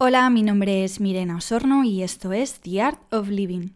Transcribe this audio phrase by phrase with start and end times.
[0.00, 3.70] Hola, mi nombre es Mirena Osorno y esto es The Art of Living.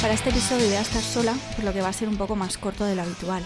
[0.00, 2.36] Para este episodio voy a estar sola, por lo que va a ser un poco
[2.36, 3.42] más corto de lo habitual.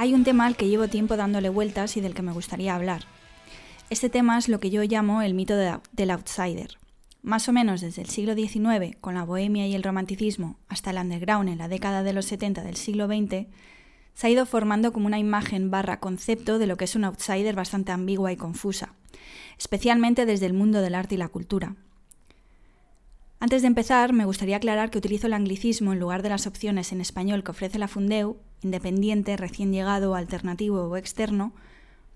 [0.00, 3.02] Hay un tema al que llevo tiempo dándole vueltas y del que me gustaría hablar.
[3.90, 6.78] Este tema es lo que yo llamo el mito del outsider.
[7.20, 10.96] Más o menos desde el siglo XIX, con la bohemia y el romanticismo, hasta el
[10.96, 13.46] underground en la década de los 70 del siglo XX,
[14.14, 17.54] se ha ido formando como una imagen barra concepto de lo que es un outsider
[17.54, 18.94] bastante ambigua y confusa,
[19.58, 21.76] especialmente desde el mundo del arte y la cultura.
[23.38, 26.90] Antes de empezar, me gustaría aclarar que utilizo el anglicismo en lugar de las opciones
[26.90, 31.52] en español que ofrece la Fundeu, independiente, recién llegado, alternativo o externo,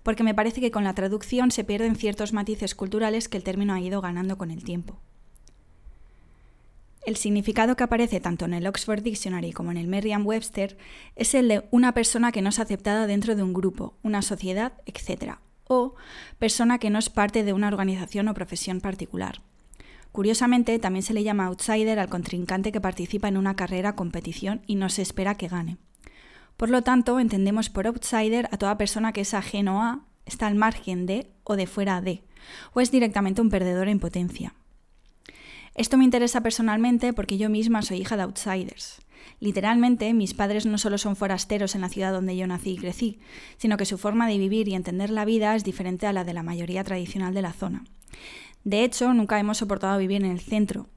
[0.03, 3.73] porque me parece que con la traducción se pierden ciertos matices culturales que el término
[3.73, 4.99] ha ido ganando con el tiempo.
[7.05, 10.75] El significado que aparece tanto en el Oxford Dictionary como en el Merriam-Webster
[11.15, 14.73] es el de una persona que no es aceptada dentro de un grupo, una sociedad,
[14.87, 15.35] etc.,
[15.67, 15.95] o
[16.39, 19.41] persona que no es parte de una organización o profesión particular.
[20.11, 24.75] Curiosamente, también se le llama outsider al contrincante que participa en una carrera competición y
[24.75, 25.77] no se espera que gane.
[26.57, 30.55] Por lo tanto, entendemos por outsider a toda persona que es ajeno a, está al
[30.55, 32.23] margen de o de fuera de,
[32.73, 34.53] o es directamente un perdedor en potencia.
[35.75, 39.01] Esto me interesa personalmente porque yo misma soy hija de outsiders.
[39.39, 43.19] Literalmente, mis padres no solo son forasteros en la ciudad donde yo nací y crecí,
[43.57, 46.33] sino que su forma de vivir y entender la vida es diferente a la de
[46.33, 47.83] la mayoría tradicional de la zona.
[48.63, 50.87] De hecho, nunca hemos soportado vivir en el centro.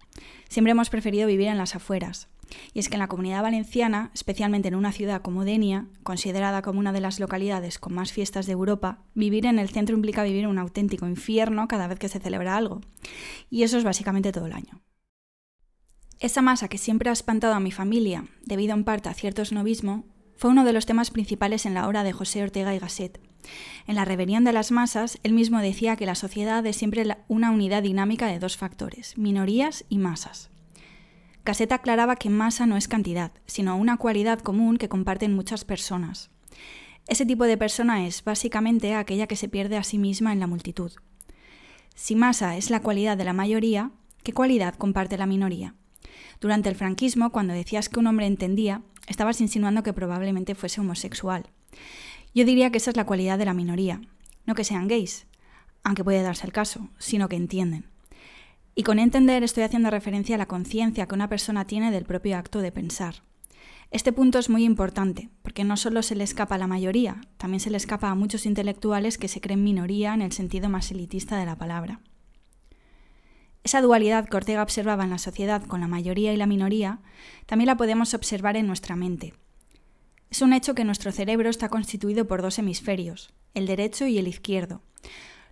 [0.49, 2.29] Siempre hemos preferido vivir en las afueras.
[2.73, 6.81] Y es que en la comunidad valenciana, especialmente en una ciudad como Denia, considerada como
[6.81, 10.47] una de las localidades con más fiestas de Europa, vivir en el centro implica vivir
[10.47, 12.81] un auténtico infierno cada vez que se celebra algo.
[13.51, 14.83] Y eso es básicamente todo el año.
[16.21, 20.07] Esa masa que siempre ha espantado a mi familia, debido en parte a cierto snobismo,
[20.37, 23.21] fue uno de los temas principales en la obra de José Ortega y Gasset,
[23.87, 27.51] en la rebelión de las masas, él mismo decía que la sociedad es siempre una
[27.51, 30.51] unidad dinámica de dos factores, minorías y masas.
[31.49, 36.29] Caseta aclaraba que masa no es cantidad, sino una cualidad común que comparten muchas personas.
[37.07, 40.47] Ese tipo de persona es, básicamente, aquella que se pierde a sí misma en la
[40.47, 40.93] multitud.
[41.95, 43.93] Si masa es la cualidad de la mayoría,
[44.25, 45.75] ¿qué cualidad comparte la minoría?
[46.39, 51.47] Durante el franquismo, cuando decías que un hombre entendía, estabas insinuando que probablemente fuese homosexual.
[52.35, 54.03] Yo diría que esa es la cualidad de la minoría,
[54.45, 55.27] no que sean gays,
[55.83, 57.87] aunque puede darse el caso, sino que entienden.
[58.79, 62.39] Y con entender estoy haciendo referencia a la conciencia que una persona tiene del propio
[62.39, 63.25] acto de pensar.
[63.91, 67.59] Este punto es muy importante, porque no solo se le escapa a la mayoría, también
[67.59, 71.37] se le escapa a muchos intelectuales que se creen minoría en el sentido más elitista
[71.41, 72.03] de la palabra.
[73.65, 77.01] Esa dualidad que Ortega observaba en la sociedad con la mayoría y la minoría,
[77.47, 79.35] también la podemos observar en nuestra mente,
[80.31, 84.29] es un hecho que nuestro cerebro está constituido por dos hemisferios, el derecho y el
[84.29, 84.83] izquierdo.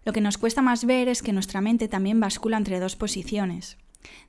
[0.07, 3.77] Lo que nos cuesta más ver es que nuestra mente también bascula entre dos posiciones.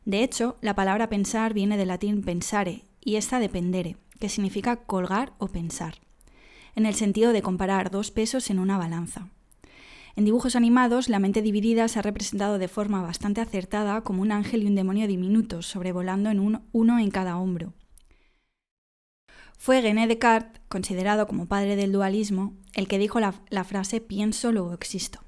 [0.06, 5.34] De hecho, la palabra pensar viene del latín pensare y esta dependere, que significa colgar
[5.38, 6.00] o pensar,
[6.76, 9.28] en el sentido de comparar dos pesos en una balanza.
[10.16, 14.32] En dibujos animados, la mente dividida se ha representado de forma bastante acertada como un
[14.32, 16.40] ángel y un demonio diminutos, sobrevolando en
[16.72, 17.74] uno en cada hombro.
[19.60, 24.74] Fue René Descartes, considerado como padre del dualismo, el que dijo la, frase pienso, luego
[24.74, 25.27] existo.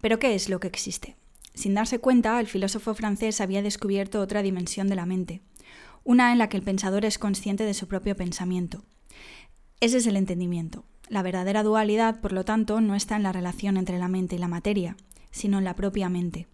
[0.00, 1.16] Pero ¿qué es lo que existe?
[1.54, 5.40] Sin darse cuenta, el filósofo francés había descubierto otra dimensión de la mente,
[6.04, 8.84] una en la que el pensador es consciente de su propio pensamiento.
[9.80, 10.84] Ese es el entendimiento.
[11.08, 14.38] La verdadera dualidad, por lo tanto, no está en la relación entre la mente y
[14.38, 14.96] la materia,
[15.30, 16.46] sino en la propia mente.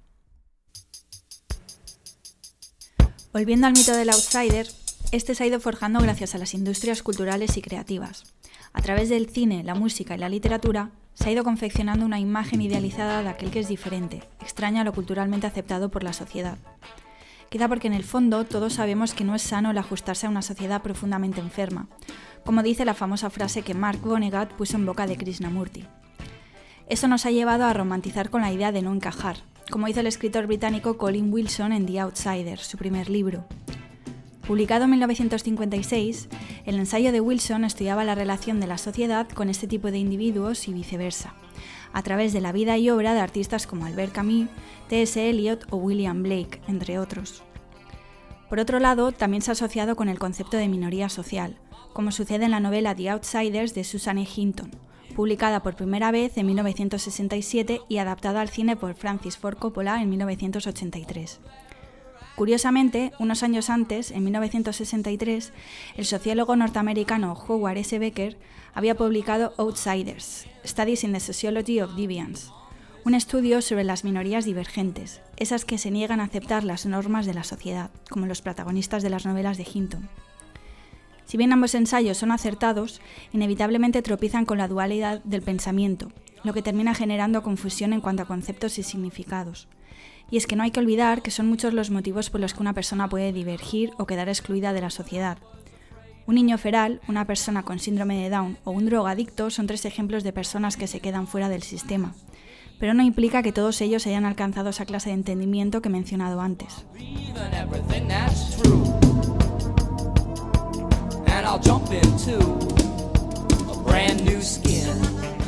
[3.32, 4.66] Volviendo al mito del outsider,
[5.12, 8.24] este se ha ido forjando gracias a las industrias culturales y creativas.
[8.72, 12.62] A través del cine, la música y la literatura, se ha ido confeccionando una imagen
[12.62, 16.56] idealizada de aquel que es diferente, extraña a lo culturalmente aceptado por la sociedad.
[17.50, 20.40] Quizá porque en el fondo todos sabemos que no es sano el ajustarse a una
[20.40, 21.88] sociedad profundamente enferma,
[22.46, 25.84] como dice la famosa frase que Mark Vonnegut puso en boca de Krishnamurti.
[26.88, 29.36] Eso nos ha llevado a romantizar con la idea de no encajar,
[29.70, 33.44] como hizo el escritor británico Colin Wilson en The Outsider, su primer libro.
[34.46, 36.28] Publicado en 1956,
[36.66, 40.66] el ensayo de Wilson estudiaba la relación de la sociedad con este tipo de individuos
[40.66, 41.34] y viceversa,
[41.92, 44.48] a través de la vida y obra de artistas como Albert Camus,
[44.88, 45.30] T.S.
[45.30, 47.44] Eliot o William Blake, entre otros.
[48.48, 51.56] Por otro lado, también se ha asociado con el concepto de minoría social,
[51.92, 54.26] como sucede en la novela The Outsiders de Susan e.
[54.34, 54.72] Hinton,
[55.14, 60.10] publicada por primera vez en 1967 y adaptada al cine por Francis Ford Coppola en
[60.10, 61.40] 1983.
[62.36, 65.52] Curiosamente, unos años antes, en 1963,
[65.96, 67.98] el sociólogo norteamericano Howard S.
[67.98, 68.38] Becker
[68.74, 72.50] había publicado Outsiders, Studies in the Sociology of Deviance,
[73.04, 77.34] un estudio sobre las minorías divergentes, esas que se niegan a aceptar las normas de
[77.34, 80.08] la sociedad, como los protagonistas de las novelas de Hinton.
[81.26, 83.00] Si bien ambos ensayos son acertados,
[83.32, 86.12] inevitablemente tropiezan con la dualidad del pensamiento,
[86.44, 89.68] lo que termina generando confusión en cuanto a conceptos y significados.
[90.30, 92.62] Y es que no hay que olvidar que son muchos los motivos por los que
[92.62, 95.38] una persona puede divergir o quedar excluida de la sociedad.
[96.26, 100.22] Un niño feral, una persona con síndrome de Down o un drogadicto son tres ejemplos
[100.22, 102.14] de personas que se quedan fuera del sistema,
[102.78, 106.40] pero no implica que todos ellos hayan alcanzado esa clase de entendimiento que he mencionado
[106.40, 106.86] antes.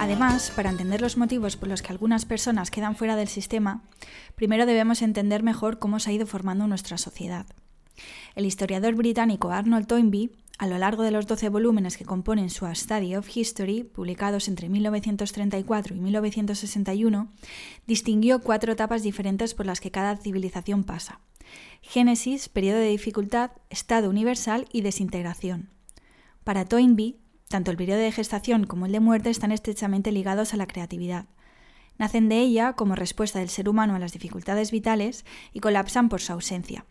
[0.05, 3.85] Además, para entender los motivos por los que algunas personas quedan fuera del sistema,
[4.35, 7.47] primero debemos entender mejor cómo se ha ido formando nuestra sociedad.
[8.35, 12.67] El historiador británico Arnold Toynbee, a lo largo de los 12 volúmenes que componen su
[12.67, 17.33] A Study of History, publicados entre 1934 y 1961,
[17.87, 21.21] distinguió cuatro etapas diferentes por las que cada civilización pasa.
[21.81, 25.71] Génesis, periodo de dificultad, estado universal y desintegración.
[26.45, 27.24] Para Toynbee,
[27.55, 31.27] tanto el periodo de gestación como el de muerte están estrechamente ligados a la creatividad.
[31.99, 36.21] Nacen de ella como respuesta del ser humano a las dificultades vitales y colapsan por
[36.21, 36.85] su ausencia.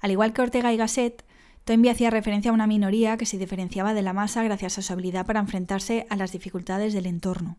[0.00, 1.24] Al igual que Ortega y Gasset,
[1.62, 4.92] Toynbee hacía referencia a una minoría que se diferenciaba de la masa gracias a su
[4.92, 7.56] habilidad para enfrentarse a las dificultades del entorno.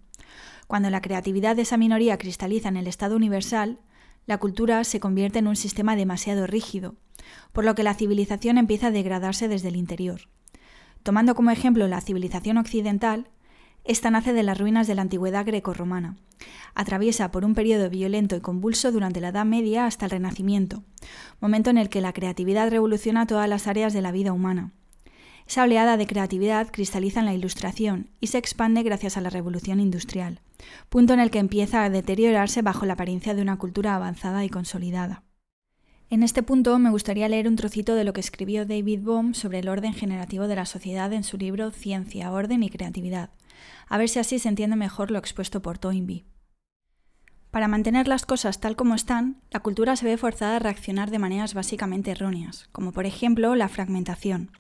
[0.68, 3.80] Cuando la creatividad de esa minoría cristaliza en el estado universal,
[4.26, 6.96] la cultura se convierte en un sistema demasiado rígido,
[7.54, 10.28] por lo que la civilización empieza a degradarse desde el interior.
[11.10, 13.30] Tomando como ejemplo la civilización occidental,
[13.84, 16.18] esta nace de las ruinas de la antigüedad grecorromana.
[16.76, 20.84] Atraviesa por un periodo violento y convulso durante la Edad Media hasta el Renacimiento,
[21.40, 24.72] momento en el que la creatividad revoluciona todas las áreas de la vida humana.
[25.48, 29.80] Esa oleada de creatividad cristaliza en la Ilustración y se expande gracias a la Revolución
[29.80, 30.42] Industrial,
[30.90, 34.50] punto en el que empieza a deteriorarse bajo la apariencia de una cultura avanzada y
[34.50, 35.24] consolidada.
[36.12, 39.60] En este punto me gustaría leer un trocito de lo que escribió David Bohm sobre
[39.60, 43.30] el orden generativo de la sociedad en su libro Ciencia, Orden y Creatividad,
[43.88, 46.26] a ver si así se entiende mejor lo expuesto por Toynbee.
[47.52, 51.18] Para mantener las cosas tal como están, la cultura se ve forzada a reaccionar de
[51.18, 54.52] maneras básicamente erróneas, como por ejemplo la fragmentación.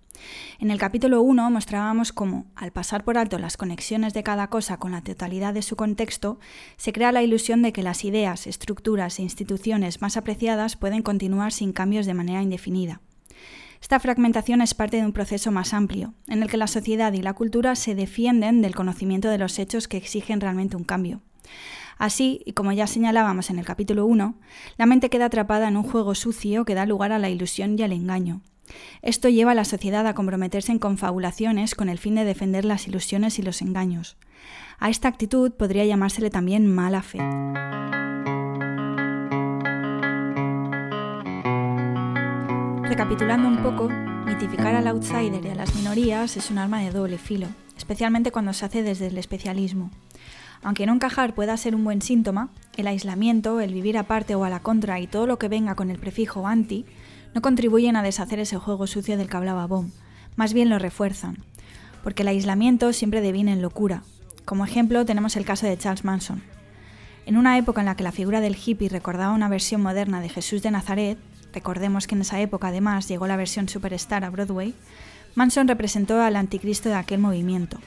[0.57, 4.77] En el capítulo 1 mostrábamos cómo, al pasar por alto las conexiones de cada cosa
[4.77, 6.39] con la totalidad de su contexto,
[6.77, 11.53] se crea la ilusión de que las ideas, estructuras e instituciones más apreciadas pueden continuar
[11.53, 13.01] sin cambios de manera indefinida.
[13.81, 17.21] Esta fragmentación es parte de un proceso más amplio, en el que la sociedad y
[17.21, 21.21] la cultura se defienden del conocimiento de los hechos que exigen realmente un cambio.
[21.99, 24.33] Así, y como ya señalábamos en el capítulo 1,
[24.77, 27.83] la mente queda atrapada en un juego sucio que da lugar a la ilusión y
[27.83, 28.41] al engaño,
[29.01, 32.87] esto lleva a la sociedad a comprometerse en confabulaciones con el fin de defender las
[32.87, 34.17] ilusiones y los engaños.
[34.79, 37.19] A esta actitud podría llamársele también mala fe.
[42.83, 43.89] Recapitulando un poco,
[44.25, 47.47] mitificar al outsider y a las minorías es un arma de doble filo,
[47.77, 49.91] especialmente cuando se hace desde el especialismo.
[50.61, 54.49] Aunque no encajar pueda ser un buen síntoma, el aislamiento, el vivir aparte o a
[54.49, 56.85] la contra y todo lo que venga con el prefijo anti
[57.33, 59.91] no contribuyen a deshacer ese juego sucio del que hablaba Bohm,
[60.35, 61.37] más bien lo refuerzan,
[62.03, 64.03] porque el aislamiento siempre deviene en locura.
[64.45, 66.41] Como ejemplo tenemos el caso de Charles Manson.
[67.25, 70.29] En una época en la que la figura del hippie recordaba una versión moderna de
[70.29, 71.19] Jesús de Nazaret,
[71.53, 74.73] recordemos que en esa época además llegó la versión superstar a Broadway,
[75.35, 77.79] Manson representó al anticristo de aquel movimiento.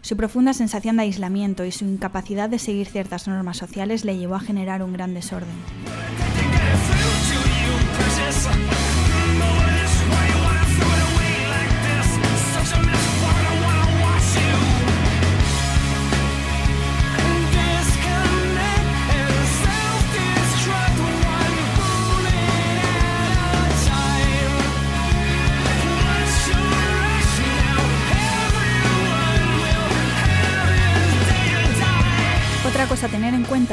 [0.00, 4.36] Su profunda sensación de aislamiento y su incapacidad de seguir ciertas normas sociales le llevó
[4.36, 5.48] a generar un gran desorden.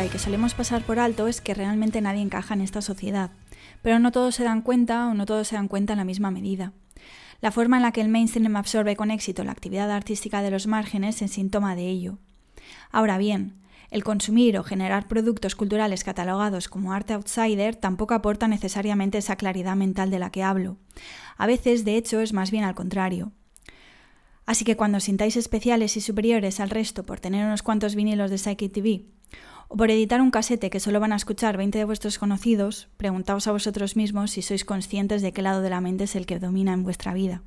[0.09, 3.31] Que solemos pasar por alto es que realmente nadie encaja en esta sociedad,
[3.81, 6.31] pero no todos se dan cuenta o no todos se dan cuenta en la misma
[6.31, 6.73] medida.
[7.41, 10.67] La forma en la que el mainstream absorbe con éxito la actividad artística de los
[10.67, 12.17] márgenes es síntoma de ello.
[12.91, 13.55] Ahora bien,
[13.89, 19.75] el consumir o generar productos culturales catalogados como arte outsider tampoco aporta necesariamente esa claridad
[19.75, 20.77] mental de la que hablo.
[21.37, 23.31] A veces, de hecho, es más bien al contrario.
[24.45, 28.37] Así que cuando sintáis especiales y superiores al resto por tener unos cuantos vinilos de
[28.37, 29.05] Psychic TV
[29.67, 33.47] o por editar un casete que solo van a escuchar 20 de vuestros conocidos, preguntaos
[33.47, 36.39] a vosotros mismos si sois conscientes de qué lado de la mente es el que
[36.39, 37.41] domina en vuestra vida.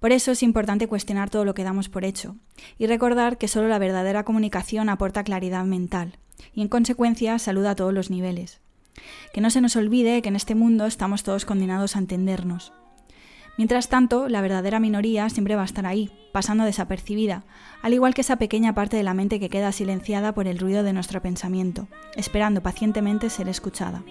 [0.00, 2.36] Por eso es importante cuestionar todo lo que damos por hecho
[2.76, 6.18] y recordar que solo la verdadera comunicación aporta claridad mental
[6.52, 8.60] y en consecuencia salud a todos los niveles.
[9.32, 12.72] Que no se nos olvide que en este mundo estamos todos condenados a entendernos
[13.58, 17.44] Mientras tanto, la verdadera minoría siempre va a estar ahí, pasando desapercibida,
[17.82, 20.82] al igual que esa pequeña parte de la mente que queda silenciada por el ruido
[20.82, 24.02] de nuestro pensamiento, esperando pacientemente ser escuchada.